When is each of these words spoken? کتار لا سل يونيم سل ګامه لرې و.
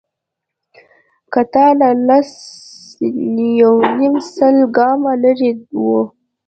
کتار 1.33 1.73
لا 2.07 2.19
سل 2.31 3.37
يونيم 3.61 4.15
سل 4.33 4.55
ګامه 4.75 5.13
لرې 5.23 5.51
و. 5.83 5.83